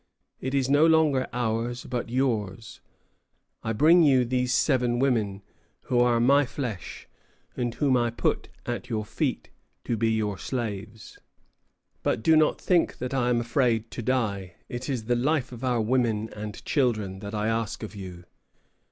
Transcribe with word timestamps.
It 0.39 0.55
is 0.55 0.67
no 0.67 0.87
longer 0.87 1.27
ours, 1.31 1.85
but 1.87 2.09
yours. 2.09 2.81
I 3.63 3.71
bring 3.71 4.01
you 4.01 4.25
these 4.25 4.51
seven 4.51 4.97
women, 4.97 5.43
who 5.83 5.99
are 5.99 6.19
my 6.19 6.43
flesh, 6.43 7.07
and 7.55 7.71
whom 7.75 7.95
I 7.95 8.09
put 8.09 8.49
at 8.65 8.89
your 8.89 9.05
feet, 9.05 9.51
to 9.83 9.95
be 9.95 10.09
your 10.11 10.39
slaves. 10.39 11.19
But 12.01 12.23
do 12.23 12.35
not 12.35 12.59
think 12.59 12.97
that 12.97 13.13
I 13.13 13.29
am 13.29 13.39
afraid 13.39 13.91
to 13.91 14.01
die; 14.01 14.55
it 14.69 14.89
is 14.89 15.03
the 15.05 15.15
life 15.15 15.51
of 15.51 15.63
our 15.63 15.81
women 15.81 16.29
and 16.29 16.65
children 16.65 17.19
that 17.19 17.35
I 17.35 17.47
ask 17.47 17.83
of 17.83 17.95
you." 17.95 18.23